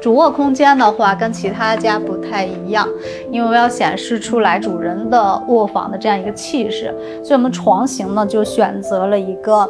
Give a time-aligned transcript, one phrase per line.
[0.00, 2.88] 主卧空间的话，跟其他家不太一样，
[3.30, 9.68] 因为要显示出来主人的卧房的这样一个气势，所以我们床型呢就选择了一个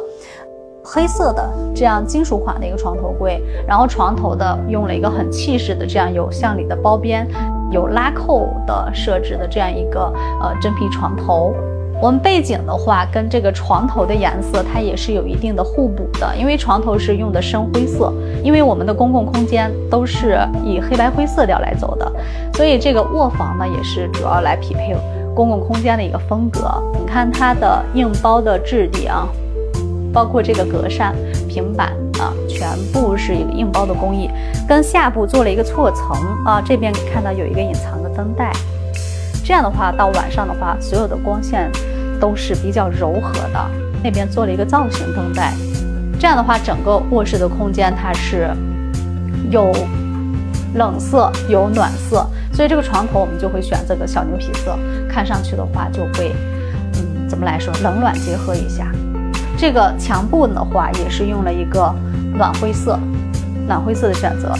[0.83, 7.27] 黑色的这样金属款的一个床头柜，然后床头的用了一个很气势的这样有向里的包边，
[7.71, 11.53] 有拉扣的设置的这样一个呃真皮床头。
[12.01, 22.09] 我们背景的话，跟这个床头的颜色它也是有一定的互补的，因为床头是用的深灰色，因为我们的公共空间都是以黑白灰色调来走的，
[22.53, 24.95] 所以这个卧房呢也是主要来匹配
[25.35, 26.81] 公共空间的一个风格。
[26.97, 29.27] 你看它的硬包的质地啊，
[30.13, 31.13] 包括这个格扇、
[31.49, 34.29] 平板啊，全部是一个硬包的工艺，
[34.69, 38.53] 跟下部做了一个错层啊，这边看到有一个隐藏的灯带。
[39.49, 41.71] 这样的话，到晚上的话，所有的光线
[42.19, 43.71] 都是比较柔和的。
[44.03, 45.55] 那边做了一个造型灯带，
[46.19, 48.51] 这样的话，整个卧室的空间它是
[49.49, 49.73] 有
[50.75, 54.77] 冷色有暖色，所以这个床头我们就会选这个小牛皮色，
[55.09, 56.31] 看上去的话就会，
[56.93, 58.91] 嗯，怎么来说，冷暖结合一下。
[59.57, 61.91] 这个墙布的话也是用了一个
[62.37, 62.99] 暖灰色，
[63.65, 64.53] 暖灰色的选择。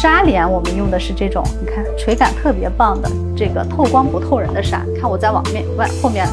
[0.00, 4.80] 纱帘我们用的是这种，你看垂感特别棒的这个透光不透人的纱。
[4.98, 6.26] 看我再往面外后面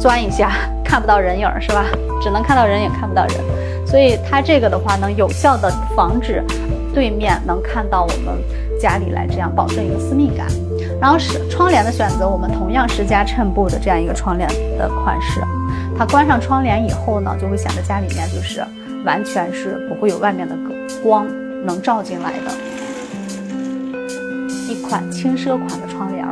[0.00, 0.52] 钻一下，
[0.82, 1.84] 看不到人影是吧？
[2.22, 3.36] 只能看到人影，看不到人。
[3.86, 6.42] 所以它这个的话能有效的防止
[6.94, 8.42] 对面能看到我们
[8.80, 10.46] 家里来，这样保证一个私密感。
[10.98, 15.42] 然后是窗帘的选择，我们同样是加衬布的这样一个窗帘的款式。
[15.98, 18.64] 它关上窗帘以后呢，就会显得家里面就是
[19.04, 20.56] 完全是不会有外面的
[21.02, 21.26] 光
[21.66, 22.73] 能照进来的。
[24.68, 26.26] 一款轻奢款的窗帘，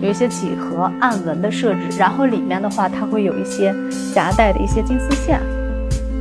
[0.00, 3.74] 有一些几何暗纹的设置，然后里面的话，它会有一些
[4.14, 5.40] 夹带的一些金丝线，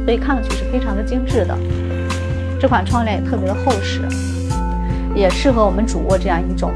[0.05, 1.57] 所以看上去是非常的精致的。
[2.59, 4.01] 这款窗帘也特别的厚实，
[5.13, 6.71] 也适合我们主卧这样一种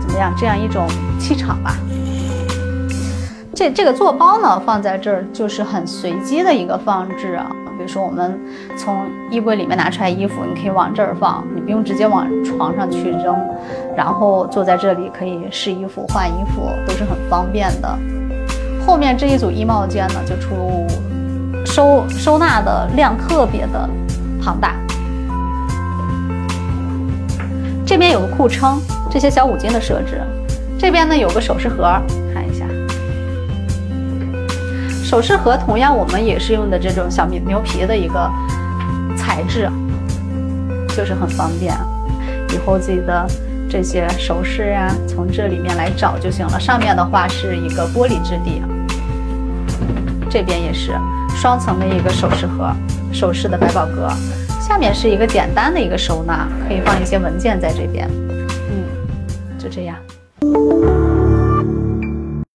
[0.00, 0.32] 怎么样？
[0.36, 0.86] 这样一种
[1.18, 1.76] 气场吧。
[3.54, 7.50] 这这个座包呢，放在这儿就是很随机的一个放置啊。
[7.84, 8.40] 比如说，我们
[8.78, 13.36] 从衣柜里面拿出来衣服，你可以往这儿放，你不用直接往床上去扔，
[13.94, 17.98] 然后坐在这里可以试衣服、换衣服，都是很方便的。
[18.86, 20.86] 后面这一组衣帽间呢，就出
[21.66, 23.86] 收收纳的量特别的
[24.42, 24.74] 庞大。
[27.84, 28.80] 这边有个库撑，
[29.10, 30.22] 这些小五金的设置。
[30.78, 32.00] 这边呢有个首饰盒。
[35.14, 38.28] 首饰盒同样，我们也是用的这种小牛牛皮的一个
[39.16, 39.70] 材质，
[40.88, 41.72] 就是很方便。
[42.52, 43.24] 以后自己的
[43.70, 46.58] 这些首饰呀，从这里面来找就行了。
[46.58, 48.60] 上面的话是一个玻璃质地，
[50.28, 50.90] 这边也是
[51.36, 52.74] 双层的一个首饰盒，
[53.12, 54.08] 首饰的百宝格。
[54.60, 58.10] 下面是一个简单的一个收纳，可以放一些文件在这边。
[58.68, 58.84] 嗯，
[59.56, 59.96] 就这样。